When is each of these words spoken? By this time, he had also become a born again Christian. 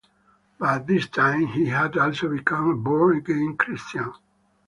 By 0.57 0.79
this 0.79 1.05
time, 1.07 1.45
he 1.45 1.67
had 1.67 1.95
also 1.95 2.27
become 2.27 2.69
a 2.71 2.75
born 2.75 3.17
again 3.17 3.55
Christian. 3.55 4.11